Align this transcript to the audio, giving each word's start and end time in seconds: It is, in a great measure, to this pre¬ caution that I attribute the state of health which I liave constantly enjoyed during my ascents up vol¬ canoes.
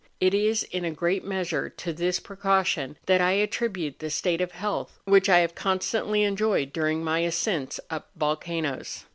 It 0.19 0.33
is, 0.33 0.63
in 0.63 0.83
a 0.83 0.89
great 0.89 1.23
measure, 1.23 1.69
to 1.77 1.93
this 1.93 2.19
pre¬ 2.19 2.35
caution 2.39 2.95
that 3.05 3.21
I 3.21 3.33
attribute 3.33 3.99
the 3.99 4.09
state 4.09 4.41
of 4.41 4.53
health 4.53 4.97
which 5.05 5.29
I 5.29 5.45
liave 5.45 5.53
constantly 5.53 6.23
enjoyed 6.23 6.73
during 6.73 7.03
my 7.03 7.19
ascents 7.19 7.79
up 7.91 8.09
vol¬ 8.17 8.41
canoes. 8.41 9.03